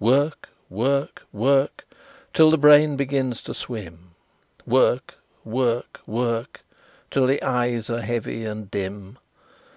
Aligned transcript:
"Work 0.00 0.50
work 0.70 1.22
work 1.32 1.84
Till 2.32 2.50
the 2.50 2.56
brain 2.56 2.96
begins 2.96 3.42
to 3.42 3.52
swim; 3.52 4.14
Work 4.64 5.16
work 5.44 5.98
work 6.06 6.60
Till 7.10 7.26
the 7.26 7.42
eyes 7.42 7.90
are 7.90 8.02
heavy 8.02 8.44
and 8.44 8.70
dim! 8.70 9.18